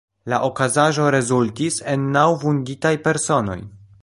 La 0.31 0.37
okazaĵo 0.45 1.05
rezultis 1.17 1.79
en 1.95 2.09
naŭ 2.19 2.27
vunditaj 2.45 2.97
personoj. 3.09 3.63